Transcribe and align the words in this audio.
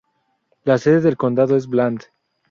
La 0.63 0.79
sede 0.79 1.01
de 1.01 1.15
condado 1.15 1.55
es 1.55 1.67
Bland. 1.67 2.05